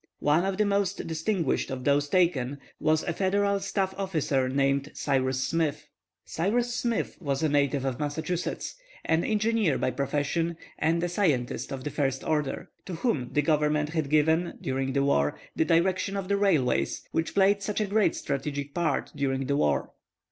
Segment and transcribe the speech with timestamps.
[0.17, 5.43] One of the most distinguished of those taken was a Federal staff officer named Cyrus
[5.43, 5.89] Smith.
[6.25, 8.73] Cyrus Smith was a native of Massachusetts,
[9.05, 13.89] an engineer by profession, and a scientist of the first order, to whom the Government
[13.89, 18.15] had given, during the war, the direction of the railways, which played such a great
[18.15, 19.91] strategic part during the war.